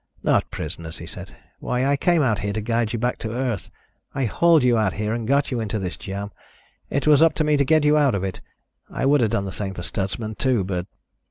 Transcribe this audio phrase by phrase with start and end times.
[0.23, 1.35] "Not prisoners," he said.
[1.59, 3.69] "Why, I came out here to guide you back to Earth.
[4.15, 6.31] I hauled you out here and got you into this jam.
[6.89, 8.41] It was up to me to get you out of it.
[8.89, 10.87] I would have done the same for Stutsman, too, but